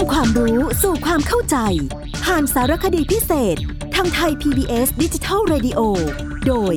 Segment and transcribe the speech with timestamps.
[0.00, 1.56] ำความรู้สู่ความเข้าใจ
[2.24, 3.56] ผ่านสารคดีพิเศษ
[3.94, 5.80] ทางไทย PBS ดิจิทัล Radio
[6.46, 6.74] โดย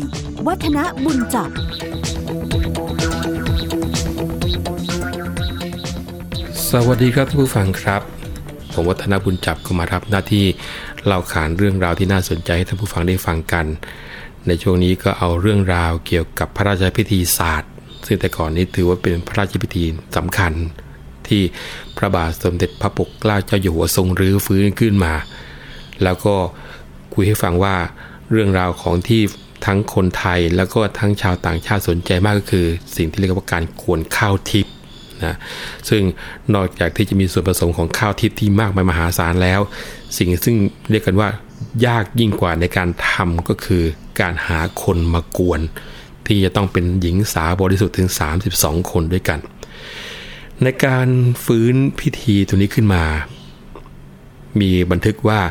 [0.48, 1.50] วัฒนบุญจับ
[6.70, 8.02] สวัสดีครับท่านผู้ฟังครับ
[8.74, 10.46] ผมวัฒนบุญจับก็มารับหน้าที่
[11.06, 13.66] เล่าขานเรื่องราวที่น่าสนใจให้ท่านผู้ฟังได้ฟังกัน
[14.48, 17.72] ในช่วงนี้ก็เอาเรื่องราวเกี่ยวกับพระราชพิธีศาสตร์
[18.06, 19.84] ซึ่งแต่ก่อนนี้ถือว่าเป็นพระราชพิธี
[20.18, 20.54] สำคัญ
[21.30, 21.44] ที่
[21.98, 25.14] พระบาทสมเด็จพระปกเกล้าเจ้าอยู่หัวทรงรื้อฟื้นขึ้นมา
[26.04, 26.36] แล้วก็
[27.14, 27.76] คุยให้ฟังว่า
[28.32, 29.22] เรื่องราวของที่
[29.66, 34.74] ทั้งคนไทยแล้วก็ทั้งชาวต่างชาติสนใจมากก็คือ สิ่งที่เรียกว่าการกวนข้าวทิพย์
[35.24, 35.36] นะ
[35.90, 36.02] ซึ่ง
[36.56, 39.62] นอกจากที่จะมีส่วนผสมของข้าวทิพย์ที่มากมายมหาศาลแล้ว
[40.18, 40.56] สิ่งซึ่ง
[40.92, 41.30] เรียกกันว่า
[41.86, 43.84] ยากยิ่งกว่าในการทำก็คือ
[44.22, 45.62] การหาคนมากวน
[46.28, 48.10] ที่จะต้องเป็นหญิงสาวบริสุทธิ์ถึง
[48.50, 49.40] 32 คนด้วยกัน
[50.62, 51.08] ในการ
[51.46, 53.04] ฟื้นพิธีตัวนี้ขึ้นมา
[54.60, 55.42] มีบันทึกว่า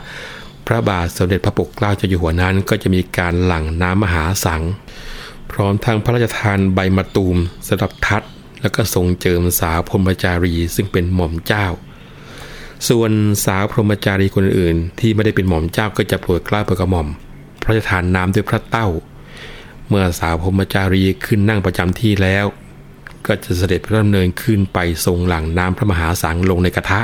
[0.66, 4.62] พระบาทสมเด็จพระปกเกล้าเจ้าอยู่หัวนั้น ก็จะมีการหลั่งน้ำมหาสัง
[5.50, 7.36] พร้อมทั้งพระราชทานใบมะตูม
[7.68, 8.22] สำหรับทัด
[8.60, 11.66] แล้วก็ทรงเจิมสาวพรหมจารีซึ่งเป็นหม่อมเจ้า
[12.88, 13.10] ส่วน
[13.44, 17.08] สาวพรหมจารีคนอื่น ที่ไม่ได้เป็นหม่อมเจ้าก็จะโปรดเกล้าโปรดกระหม่อม
[17.62, 18.88] พระราชทานน้ำด้วยพระเต้า
[19.88, 22.46] เมื่อสาวพรหมจารีขึ้นนั่งประจำที่แล้ว
[23.26, 27.00] ก็จะเสด็จพระดำเนินขึ้นไปทรงหลังน้ำพระมหาสังลงในกระทะ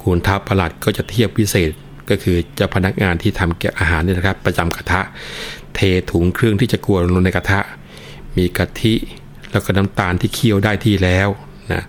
[0.00, 1.70] คูณทัพประหลัดก็จะเทียบพิเศษ
[2.10, 5.00] ก็คือเจ้าพนักงานที่ทำเก็บอาหารนี่นะครับ ประจำกระทะ
[5.74, 7.60] เทถุงเครื่องที่จะกวนลงในกระทะ
[8.36, 8.94] มีกะทิ
[9.50, 11.28] แล้วก็น้ำตาลที่เคี่ยวได้ที่แล้ว
[11.72, 11.82] นะ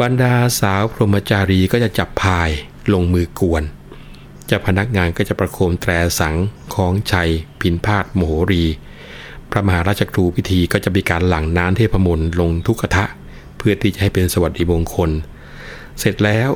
[0.00, 2.50] บรรดาสาวพรหมจารีก็จะจับพาย
[2.92, 3.62] ลงมือกวน
[4.46, 6.36] เจ้าพนักงานก็จะประโคมแตรสัง
[6.74, 8.64] ของชัย พินพาดโมโหรี
[9.52, 13.04] พระมหาราชครูพิธีก็จะมีการหลั่งน้ำเทพมนต์ลงทุกกระทะ
[13.56, 15.10] เพื่อที่จะให้เป็นสวัสดิมงคล
[15.98, 16.50] เสร็จแล้ว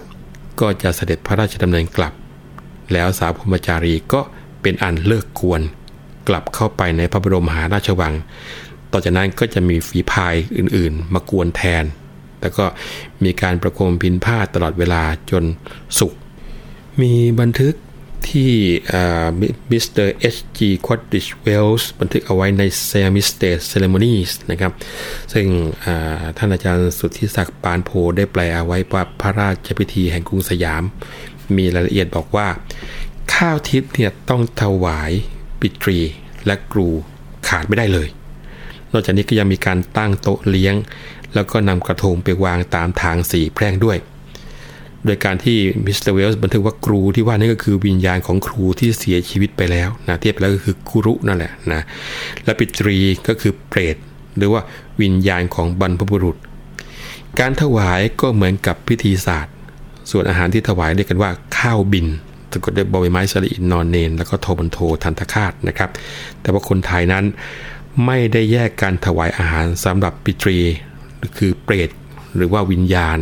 [0.61, 2.13] ก็จะเสด็จพระราชดำเนินกลับ
[2.93, 4.21] แล้วสาวพรหมจารีก็
[4.63, 5.61] เป็นอันเลิกกวน
[6.29, 8.15] กลับเข้าไปในพระบรมมหาราชวัง
[8.93, 11.85] ต่อจากนั้นก็จะมีฝีพายอื่นๆ มากวนแทน
[12.41, 12.65] แล้วก็
[13.25, 15.45] มีการประโคมพิณพาทย์ตลอดเวลาจน
[15.99, 16.13] สุก
[17.01, 17.75] มีบันทึก
[18.31, 18.53] ที่
[19.71, 20.37] มิสเตอร์ H.G.
[20.59, 24.73] Quaritch Wales บันทึกเอาไว้ใน s i a m i s State Ceremonies นะครับ
[25.33, 25.47] ซึ่ง
[26.37, 30.83] ท่านอาจารย์สุทธิศักดิ์ปาลโพธิ์ได้แปลเอาไว้ว่าพระราชพิธีแห่งกรุงสยาม
[31.57, 32.49] มีรายละเอียดบอกว่า
[33.35, 35.13] ข้าวทิพย์เนี่ยต้องถวาย
[35.61, 35.99] ปิตรี
[36.47, 36.89] และกรู
[37.49, 38.09] ขาดไม่ได้เลย
[38.93, 40.75] นอกจากนี้ก็ยังมีการตั้งโต๊ะเลี้ยง
[41.35, 43.99] แล้วก็นำกระทงไปวางตามทางสี่แพร่งด้วย
[45.05, 51.83] โดยการที่มิสเตอร์เวลส์บันทึกว่าครูที่ว่านี่ก็คือวิญญาณของครูที่เสียชีวิตไปแล้วนะเทียบไปแล้วก็คือคุรุนั่นแหละนะ
[52.45, 52.97] และปิตรี
[53.29, 53.97] ก็คือเปรต
[54.37, 54.63] หรือว่า
[55.03, 56.37] วิญญาณของบรรพบุรุษ
[57.41, 59.55] การถวายก็เหมือนกับพิธีศราทธ์
[60.11, 62.07] ส่วนอาหารที่ถวายเรียกกันว่าข้าวบิณฑ์
[62.53, 65.91] สะกดด้วยบอใบไม้สลีนนอนเนน แล้วก็โทบันโททันตคาตนะครับ
[66.43, 67.25] แต่ว่าคนไทยนั้น
[68.07, 70.59] ไม่ได้แยกการถวายอาหารสำหรับปิตรี
[71.39, 71.91] คือเปรต
[72.37, 73.19] หรือว่าวิญญาณ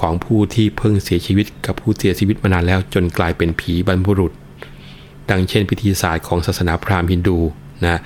[0.00, 4.32] ของผู้ที่เพิ่งเสียชีวิตกับผู้เสียชีวิตมานานแล้วจนกลายเป็นผีบรรพบุรุษ
[5.30, 7.38] ดังเช่นพิธีศาสตร์ของศาสนาพราหมณ์ฮินดู
[7.84, 8.00] นะ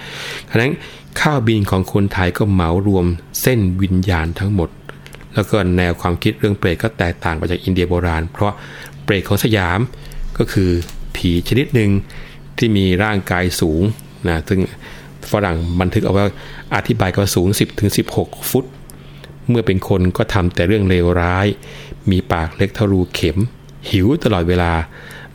[0.51, 0.73] ฉะนั้น
[1.21, 3.07] ข้าวบินของคนไทยก็เหมารวม
[3.43, 4.69] เส้นวิญญาณทั้งหมด
[5.35, 8.53] แล้วก็แนวความคิดเรื่องเปรตก็แตกต่างไปจากอินเดียโบราณ เพราะ
[9.05, 9.81] เปรตของสยาม
[10.39, 10.71] ก็คือ
[11.17, 11.91] ผีชนิดหนึ่ง
[12.59, 13.83] ที่มีร่างกายสูง
[14.29, 14.61] นะซึ่ง
[15.33, 16.23] ฝรั่งบันทึกเอาไว้
[16.77, 17.49] อธิบายกันว่าสูง
[17.99, 18.65] 10-16 ฟุต
[19.51, 21.47] เมื่อเป็นคนก็ทำแต่เรื่องเลวร้าย
[22.11, 23.39] มีปากเล็กเท่ารูเข็ม
[23.91, 24.73] หิวตลอดเวลา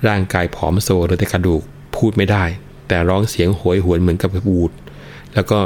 [0.08, 1.62] ร่างกายผอมโซเหลือแต่กระดูก
[1.96, 2.44] พูดไม่ได้
[2.88, 4.72] แต่ร้องเสียงโหยหวนเหมือนกับบูด
[5.34, 5.60] แล้วก็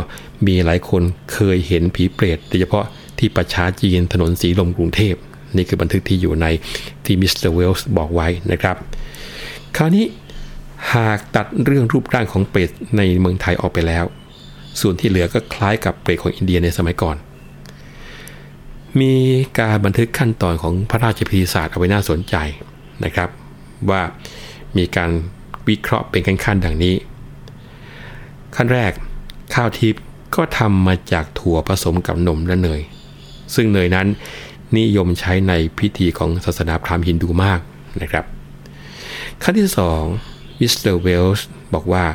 [0.47, 2.85] มีหลายคนเคยเห็นผีเปรตโดยเฉพาะ
[3.19, 5.15] ที่ประชาจีนถนนสีลมกรุงเทพ
[5.55, 6.47] นี่คือบันทึกที่อยู่ใน
[7.05, 8.75] ที่มิสเตอร์เวลส์บอกไว้นะครับ
[9.77, 10.05] คราวนี้
[10.93, 14.05] หากตัดเรื่องรูปร่างของเปรตในเมืองไทยออกไปแล้ว
[14.81, 17.15] ส่วนที่เหลือก็คล้ายกับเปรตของอินเดียในสมัยก่อน
[19.01, 19.13] มี
[19.59, 22.35] การบันทึกขั้นตอนของพระราชพิธีศาสตร์เอาไว้น่าสนใจ
[23.03, 23.29] นะครับ
[23.89, 24.01] ว่า
[24.77, 25.11] มีการ
[25.67, 26.95] วิเคราะห์เป็นขั้นๆดังนี้
[28.55, 28.91] ขั้นแรก
[29.53, 30.03] ข้าวทิพย์
[30.35, 32.81] ก็ทำมาจากถั่วผสมกับนมและเนย
[33.55, 34.07] ซึ่งเนยนั้น
[34.77, 37.59] นิยมใช้ในพิธีของศาสนาพราหมณ์ฮินดูมาก
[38.01, 38.25] นะครับ
[39.43, 40.01] ขั้นที่สอง
[40.59, 42.05] มิสเตอร์เวลส์บอกว่า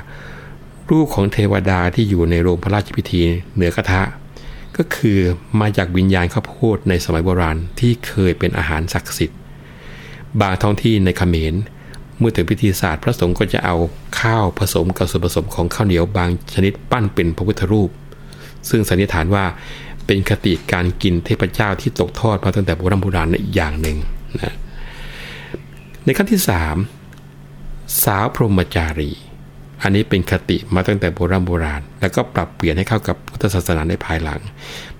[0.91, 3.23] รูปของเทวดาที่อยู่ในโรงพระราชพิธี
[3.55, 4.03] เหนือกระทะ
[4.76, 5.19] ก็คือ
[5.61, 9.38] มาจากวิญญาณข้าวโพดในสมัยโบราณที่เคยเป็นอาหารศักดิ์สิทธิ์
[10.41, 11.55] บางท้องที่ในเขมร
[12.19, 13.76] เมื่อถึงพิธีศาสตร์พระสงฆ์ก็จะเอา
[14.21, 17.91] ข้าวผสมกับส่วนผสมของข้าวเหนียวบางชนิดปั้นเป็นพระพุทธรูป
[18.69, 19.44] ซึ่งสันนิษฐานว่า
[20.06, 23.99] เป็นคติการกินเทพเจ้าที่ตกทอดมาตั้งแต่โบราณโบราณอีกอย่างหนึ่ง
[24.41, 24.55] นะ
[26.05, 26.41] ในขั้นที่
[27.23, 29.11] 3 สาวพรหมจารี
[29.87, 34.41] อันนี้เป็นคติมาตั้งแต่โบราณโบราณ แล้วก็ปรับเปลี่ยนให้เข้ากับพุทธศาสนาในภายหลัง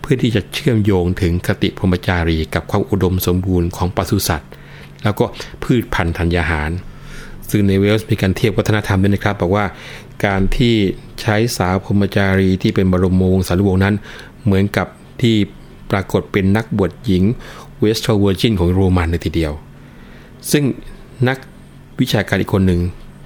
[0.01, 4.51] เพื่อที่จะเชื่อมโยงถึงคติพรหมจารี กับความอุดมสมบูรณ์ของปศุสัตว์
[5.03, 5.25] แล้วก็
[5.63, 6.71] พืชพันธุ์ธัญญาหาร
[7.51, 9.65] ซึ่งนายเวลส์มีการเทียบวัฒนธรรมด้วยนะครับ บอกว่า
[10.27, 10.75] การที่
[11.21, 13.95] ใช้สาวพรหมจารีที่เป็นบรมวงศานุวงศ์นั้น
[14.45, 14.87] เหมือนกับ
[15.23, 15.37] ที่
[15.91, 17.23] ปรากฏเป็นนักบวชหญิง
[17.79, 19.53] Vestal Virgin ของโรมันในทีเดียว
[20.51, 20.65] ซึ่ง
[21.29, 21.39] นัก
[22.01, 22.81] วิชาการอีกคนหนึ่ง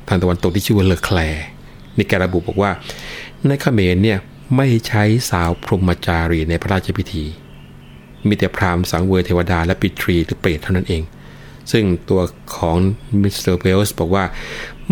[0.08, 1.44] ทางตะวันตกที่ชื่อว่าเลอแคลร์
[1.96, 2.70] เนี่ยก็ระบุบอกว่า
[3.46, 4.19] ในเขมรเนี่ย
[4.56, 7.25] ไม่ใช้สาวพรหมจารีในพระราชพิธี
[8.26, 11.02] มีแต่พราหมณ์สังเวยเทวดาและปิตรีหรือเปรตเท่านั้นเอง
[11.72, 12.20] ซึ่งตัว
[12.56, 12.76] ของ
[13.22, 14.25] มิสเตอร์เวลส์บอกว่า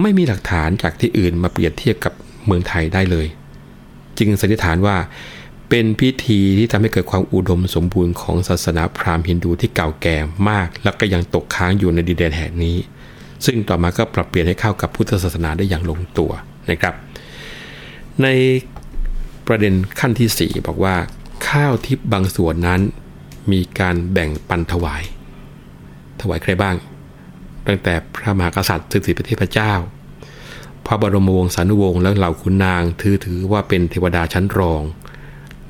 [0.01, 2.13] ไม่มีหลักฐานจากที่อื่นมาเปรียบเทียบกับ
[2.47, 3.27] เมืองไทยได้เลย
[4.19, 4.97] จึงสันนิษฐานว่า
[5.69, 10.17] เป็นพิธีที่ทำให้เกิดความอุดมสมบูรณ์ของศาสนาพราหมณ์ฮินดูที่เก่าแก่
[10.49, 12.77] มาก และก็ยังตกค้างอยู่ในดินแดนแห่งนี้
[13.45, 16.31] ซึ่งต่อมาก็ปรับเปลี่ยนให้เข้ากับพุทธศาสนาได้อย่างลงตัว
[16.71, 16.95] นะครับ
[18.23, 18.29] ใน
[19.47, 20.95] ประเด็นขั้นที่ 4 บอกว่า
[21.49, 22.81] ข้าวทิพย์บางส่วนนั้น
[23.53, 25.03] มีการแบ่งปันถวาย
[26.21, 26.77] ถวายใครบ้าง
[27.67, 29.73] ตั้งแต่พระมหากษัตริย์สืบสิประเทพเจ้า
[30.87, 34.83] พระบรมวงศานุวงศ์และเหล่าขุนนางถือถือว่าเป็นเทวดาชั้นรอง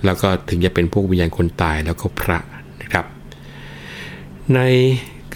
[0.05, 2.39] แล้วก็ถึงจะเป็นพวกวิญญาณคนตายแล้วก็พระ
[2.83, 3.05] นะครับ
[4.55, 4.61] ใน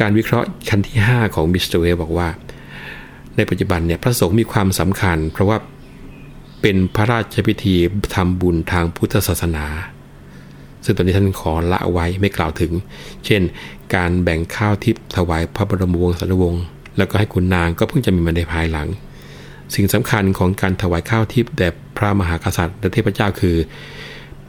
[0.01, 2.29] การวิเคราะห์ชั้นที่ 5 ของมิสเตอร์เวบอกว่า
[3.37, 5.59] ในปัจจุบันเนี่ยพระสงฆ์มีความสำคัญ เพราะว่า
[6.63, 7.75] เป็นพระราชพิธี
[8.15, 9.67] ทำบุญทางพุทธศาสนา
[10.85, 12.73] ซึ่งตอนนี้ท่านขอละไว้ไม่กล่าวถึง
[13.27, 13.43] เช่น
[13.95, 16.63] การแบ่งข้าวทิพย์ถวายพระบรมวงศานุวงศ์
[16.99, 18.89] แล้วก็ให้ขุนนางก็เพิ่งจะมีมาในภายหลัง
[19.75, 23.57] สิ่งสำคัญของการถวายข้าวทิพย์แด่พระมหากษัตริย์และเทพเจ้าคือ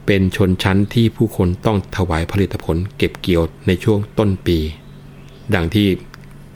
[0.06, 4.58] เป็นชนชั้นที่ผู้คนต้องถวายผลิตผลเก็บเกี่ยวในช่วงต้นปี
[5.56, 5.88] ดังที่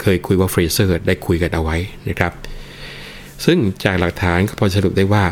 [0.00, 1.76] เคยคุยว่าเฟรเซอร์ได้คุยกันเอาไว้
[2.08, 2.32] นะครับ
[3.44, 5.24] ซึ่งจากหลักฐานก็พอสรุปได้ว่า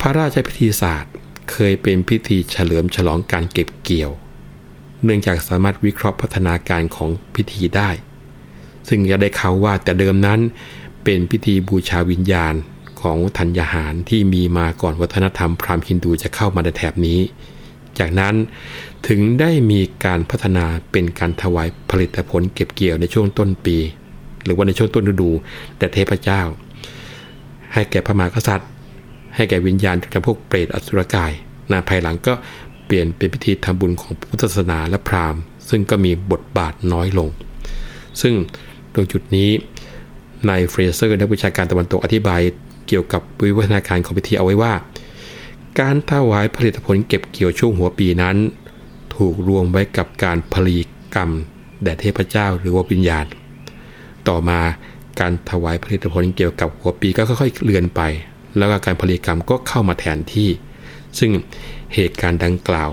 [0.00, 1.12] พระราชพิธีศาสตร์
[1.52, 4.10] เคยเป็นพิธีเฉลิมฉลองการเก็บเกี่ยว
[5.04, 7.90] เนื่องจากสามารถวิเคราะห์พัฒนาการของพิธีได้
[8.88, 10.40] ซึ่งจะได้เขาว่าแต่เดิมนั้น
[11.04, 12.54] เป็นพิธีบูชาวิญญาณ
[13.00, 17.20] ของธัญญาหารที่มีมาก่อนวัฒนธรรมพราหมณ์ฮินดูจะเข้ามาในแถบนี้
[17.98, 18.34] จากนั้น
[19.08, 23.76] ถึงได้มีการพัฒนาเป็นการถวายผลิตผลเก็บเกี่ยวในช่วงต้นปี
[24.44, 25.30] หรือว่าในช่วงต้นฤดู
[25.78, 26.42] แด่เทพเจ้า
[27.74, 28.68] ให้แก่พระมหากษัตริย์
[29.34, 31.32] ให้แก่วิญญาณจำพวกเปรตอสุรกาย
[31.70, 32.32] นะภายหลังก็
[32.86, 37.28] เปลี่ยนเป็นพิธีทำบุญของพุทธศาสนาและพราหมณ์ ซึ่งก็มีบทบาทน้อยลง
[38.20, 38.34] ซึ่ง
[38.94, 39.50] ตรงจุดนี้
[40.48, 42.40] นายเฟรเซอร์นักวิชาการตะวันตกอธิบาย
[42.88, 44.72] เกี่ยวกับวิวัฒนาการของพิธีเอาไว้ว่า
[45.78, 48.36] การถวายผลิตผลเก็บเกี่ยวช่วงหัวปีนั้น
[49.14, 50.78] ถูกรวมไว้กับการพลี
[51.14, 51.30] กรรม
[51.82, 53.26] แด่เทพเจ้าหรือว่าวิญญาณ
[54.28, 54.60] ต่อมา
[55.20, 58.00] การถวายผลิตผลเกี่ยวกับหัวปีก็ค่อยๆเลือนไป
[58.56, 60.50] แล้วก็การผลีกรรมก็เข้ามาแทนที่
[61.18, 61.30] ซึ่ง
[61.94, 62.90] เหตุการณ์ดังกล่าว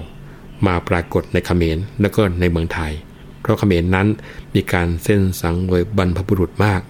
[0.68, 2.94] มาปรากฏในเขมรและก็ในเมืองไทย
[3.42, 4.08] เพราะเขมรนั้น
[4.56, 6.82] มีการเส้นสังเวยบรรพบุรุษมาก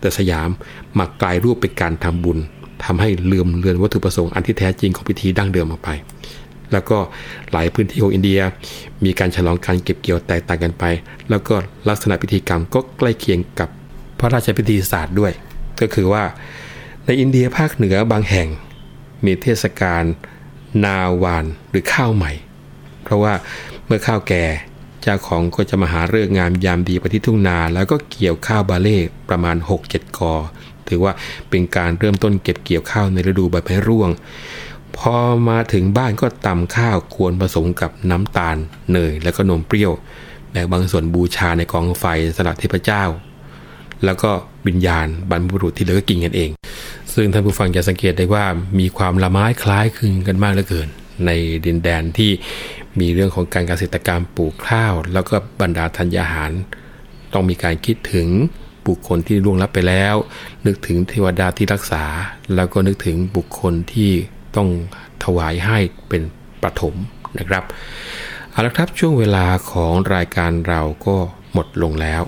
[0.00, 0.50] แต่สยาม
[0.98, 2.38] มากลายรูปเป็นการทำบุญ
[2.86, 5.90] ทำให้ลืมเลือนวัตถุประสงค์อันที่แท้จริงของพิธีดั้งเดิมออกไป
[6.72, 6.98] แล้วก็
[7.52, 8.40] หลายพื้นที่ของอินเดีย
[9.04, 10.84] มีการฉลองการเก็บเกี่ยวแตกต่างกันไป
[11.30, 11.54] แล้วก็
[11.88, 13.68] ลักษณะพิธีกรรมก็ใกล้เคียงกับ
[14.18, 15.32] พระราชพิธีศาสตร์ด้วย
[15.80, 16.24] ก็คือว่า
[17.06, 18.48] ในอินเดียภาคเหนือบางแห่ง
[19.24, 20.02] มีเทศกาล
[20.84, 22.32] นาวานหรือข้าวใหม่
[23.02, 23.34] เพราะว่า
[23.86, 24.44] เมื่อข้าวแก่
[25.02, 28.98] เจ้าของก็จะมาหาเรื่องงามยามดีไปที่ทุ่งนา แล้วก็เกี่ยวข้าวบาเล่
[29.28, 30.32] ประมาณ 6-7 กอ
[30.88, 31.12] ถือว่า
[31.50, 34.10] เป็นการเริ่มต้นเก็บเกี่ยวข้าวในฤดูใบไม้ร่วง
[34.96, 35.16] พอ
[35.48, 38.56] มาถึงบ้านก็ตำข้าวควรผสมกับน้ำตาล
[38.92, 39.92] เนยและก็นมเปรี้ยว
[40.50, 42.04] แบ่งบางส่วนบูชาในกองไฟ
[42.36, 43.04] สลัดเทพเจ้า
[44.04, 44.30] แล้วก็
[44.66, 46.50] วิญญาณบรรพบุรุษที่เหลือก็กินกันเอง
[47.14, 48.44] ซึ่งท่านผู้ฟังจะสังเกตได้ว่า
[48.78, 50.88] มีความละไม้คล้ายคลึงกันมากเหลือเกิน
[51.26, 51.30] ใน
[51.66, 52.30] ดินแดนที่
[53.00, 56.52] มีเรื่องของการเกษตรกรรมปลูกข้าว แล้วก็บรรดาธัญญาหาร
[57.32, 58.28] ต้องมีการคิดถึง
[58.86, 60.14] บุคคลที่ล่วงลับไปแล้ว
[60.66, 62.04] นึกถึงเทวดาที่รักษา
[62.54, 64.10] แล้วก็นึกถึงบุคคลที่
[64.56, 64.68] ต้อง
[65.24, 66.22] ถวายให้เป็น
[66.62, 66.94] ปฐม
[67.38, 67.62] นะครับ
[68.50, 71.16] เอาละครับช่วงเวลาของรายการเราก็
[71.52, 72.22] หมดลงแล้ว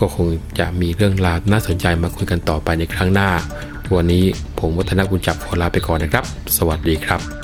[0.00, 0.26] ก็คง
[0.58, 3.30] จะมีเรื่องราวน่าสนใจมาคุยกันต่อไปในครั้งหน้า
[3.96, 4.24] วันนี้
[4.58, 6.24] ผมวัฒนบุญจับขอลาไปก่อนนะครับ
[6.56, 7.43] สวัสดีครับ